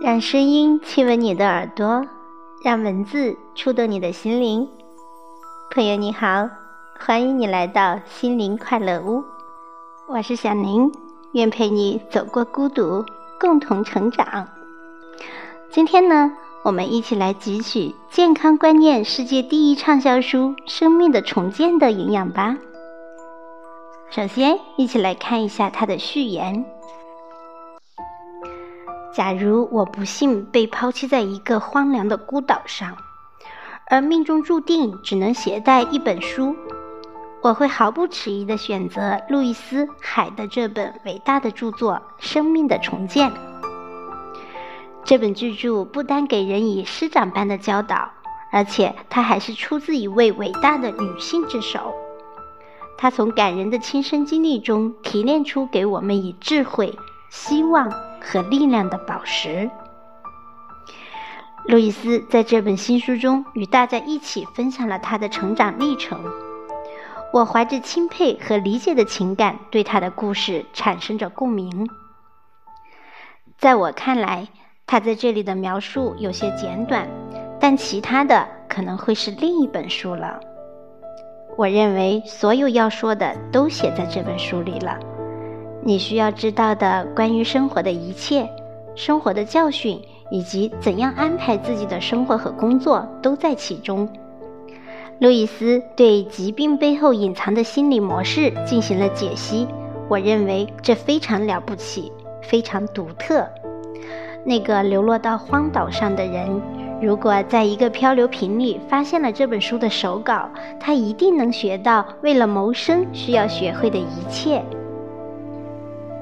[0.00, 2.06] 让声音亲吻你的耳朵，
[2.62, 4.68] 让文字触动你的心灵。
[5.72, 6.48] 朋友你好，
[7.00, 9.24] 欢迎你来到心灵快乐屋，
[10.06, 10.92] 我是小宁，
[11.32, 13.04] 愿陪你走过孤独，
[13.40, 14.46] 共同成长。
[15.68, 22.56] 今天呢，我们一起来汲取健康观念世界第一畅销书《生命的重建》的营养吧。
[24.10, 26.64] 首先，一起来看一下它的序言。
[29.18, 32.96] 假如我不幸被抛弃在一个荒凉的孤岛上，
[33.88, 36.54] 而命中注定只能携带一本书，
[37.42, 43.28] 我会毫不迟疑地选择路易斯·海的这本伟大的著作《生命的重建》。
[45.02, 48.12] 这本巨著不单给人以师长般的教导，
[48.52, 51.92] 而且它还是出自一位伟大的女性之手。
[52.96, 56.96] 她从感人的亲身经历中提炼出给我们以智慧、
[57.30, 59.70] 希望和力量的宝石。
[61.64, 66.24] 路易斯在这本新书中与大家一起分享了他的成长历程。
[67.30, 71.88] 我怀着钦佩和理解的情感，对他的故事产生着共鸣。
[73.58, 74.48] 在我看来，
[74.86, 77.06] 他在这里的描述有些简短，
[77.60, 80.40] 但其他的可能会是另一本书了。
[81.58, 84.98] 我认为所有要说的都写在这本书里了。
[85.82, 88.48] 你需要知道的关于生活的一切、
[88.94, 94.08] 生活的教训以及怎样安排自己的生活和工作都在其中。
[95.20, 99.66] 路易斯对疾病背后隐藏的心理模式进行了解析，
[100.08, 103.46] 我认为这非常了不起，非常独特。
[104.44, 106.60] 那个流落到荒岛上的人。
[107.00, 114.60] 如果在一个漂流瓶里发现了这本书的手稿，他一定能学到为了谋生需要学会的一切。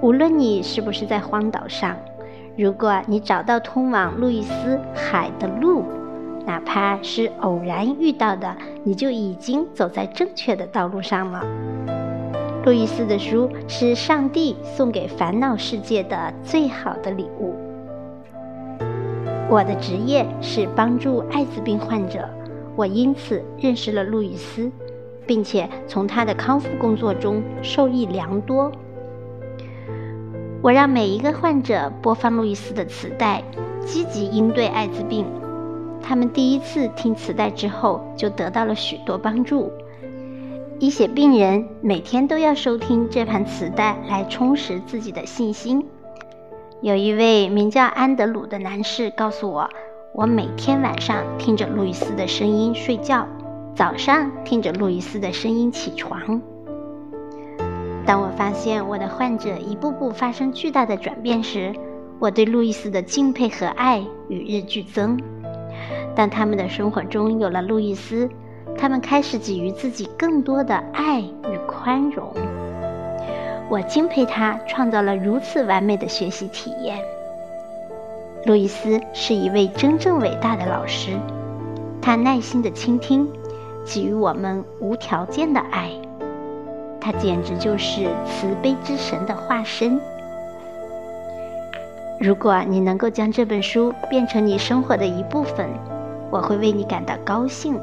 [0.02, 1.97] 无论你是不是在荒岛上，
[2.56, 5.84] 如果你找到通往路易斯海的路，
[6.44, 8.54] 哪怕是偶然遇到的，
[8.84, 11.43] 你就已经走在正确的道路上了。
[12.65, 17.54] 路易斯的书是上帝送给烦恼世界的最好的礼物。
[19.49, 22.28] 我的职业是帮助艾滋病患者，
[22.76, 24.70] 我因此认识了路易斯，
[25.26, 28.70] 并且从他的康复工作中受益良多。
[30.62, 33.43] 我让每一个患者播放路易斯的磁带，
[33.84, 35.25] 积极应对艾滋病。
[36.03, 39.71] 他们第一次听磁带之后就得到了许多帮助。
[40.78, 45.87] 一些病人每天都要收听这盘磁带来充实自己的信心。
[46.81, 49.71] 有一位名叫安德鲁的男士告诉我，
[50.12, 53.27] 我每天晚上听着路易斯的声音睡觉，
[53.75, 56.41] 早上听着路易斯的声音起床。
[58.06, 61.75] 当我发现我的患者一步步发生巨大的转变时，
[62.21, 65.19] 我对路易斯的敬佩和爱与日俱增。
[66.15, 68.31] 当他们的生活中有了路易斯，
[68.78, 72.33] 他们开始给予自己更多的爱与宽容。
[73.69, 76.97] 我敬佩他创造了如此完美的学习体验。
[78.44, 81.19] 路易斯是一位真正伟大的老师，
[82.00, 83.28] 他耐心的倾听，
[83.84, 85.91] 给予我们无条件的爱，
[87.06, 90.00] 他简直就是慈悲之神的化身。
[92.19, 95.69] 如果你能够将这本书变成你生活的一部分，
[96.33, 97.78] 我会为你感到高兴。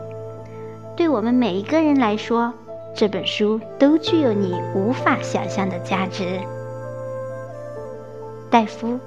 [0.98, 2.54] 对我们每一个人来说。
[2.96, 6.40] 这本书都具有你无法想象的价值。
[8.52, 8.88] 戴夫·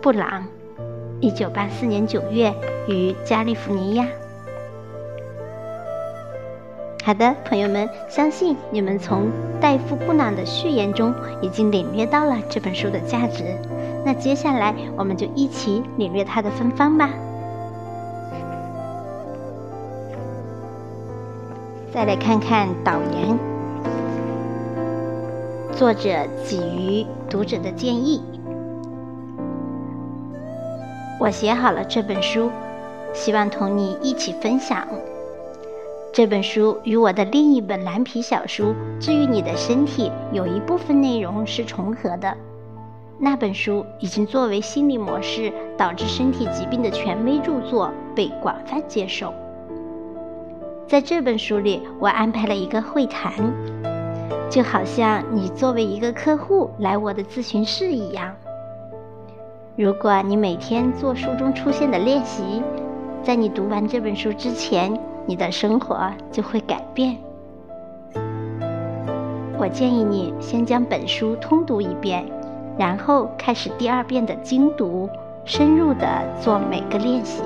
[0.00, 0.44] 布朗，
[1.18, 2.54] 一九八四年九月
[2.86, 4.06] 于加利福尼亚。
[7.08, 9.30] 好的，朋友们，相信你们从
[9.62, 13.44] 戴夫·布朗的序言中已经领略到了这本书的价值。
[14.04, 17.08] 那接下来，我们就一起领略它的芬芳吧。
[21.90, 23.38] 再来看看导言，
[25.72, 26.10] 作者
[26.46, 28.22] 给予读者的建议。
[31.18, 32.50] 我写好了这本书，
[33.14, 34.86] 希望同你一起分享。
[36.18, 42.36] 这本书与我的另一本蓝皮小书《治愈你的身体》有一部分内容是重合的。
[43.20, 49.32] 那本书已经作为心理模式导致身体疾病的权威著作被广泛接受。
[50.88, 53.32] 在这本书里，我安排了一个会谈，
[54.50, 58.34] 就好像你作为一个客户来我的咨询室一样。
[59.76, 62.60] 如果你每天做书中出现的练习，
[63.22, 64.98] 在你读完这本书之前，
[65.28, 67.14] 你的生活就会改变。
[69.58, 72.24] 我建议你先将本书通读一遍，
[72.78, 75.06] 然后开始第二遍的精读、
[75.44, 76.06] 深入的
[76.40, 77.42] 做每个练习。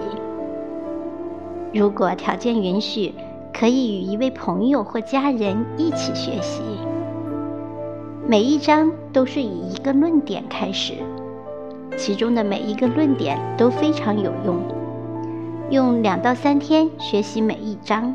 [1.74, 3.12] 如果条件允许，
[3.52, 6.62] 可以与一位朋友或家人一起学习。
[8.28, 10.94] 每一章都是以一个论点开始，
[11.96, 14.81] 其中的每一个论点都非常有用。
[15.72, 18.14] 用两到三天学习每一章，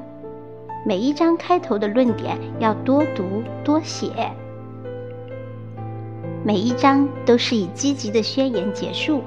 [0.86, 4.12] 每一章开头的论点要多读多写。
[6.44, 9.24] 每一章都是以积极的宣言结束，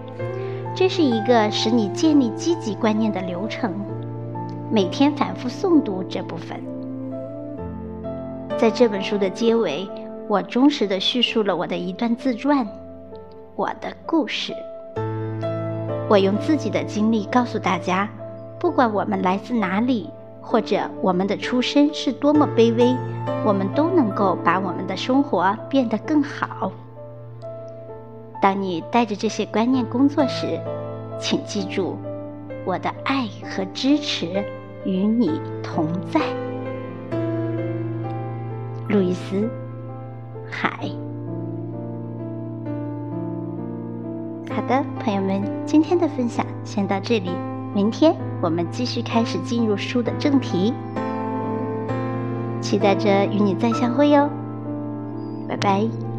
[0.77, 3.75] 这是一个使你建立积极观念的流程。
[4.71, 6.57] 每天反复诵读这部分。
[8.57, 9.89] 在这本书的结尾，
[10.29, 12.65] 我忠实的叙述了我的一段自传，
[13.57, 14.55] 我的故事。
[16.09, 18.09] 我用自己的经历告诉大家，
[18.61, 20.11] 不管我们来自哪里，
[20.41, 22.95] 或者我们的出身是多么卑微，
[23.45, 26.71] 我们都能够把我们的生活变得更好。
[28.41, 30.61] 当你带着这些观念工作时，
[31.19, 31.97] 请记住，
[32.65, 34.45] 我的爱和支持。
[34.87, 36.23] 与你同在，
[38.89, 39.37] 路易斯·
[40.51, 40.91] 海。
[44.51, 47.31] 好的，朋友们，今天的分享先到这里，
[47.73, 50.75] 明天我们继续开始进入书的正题，
[52.61, 54.29] 期待着与你再相会哟，
[55.49, 56.10] 拜拜。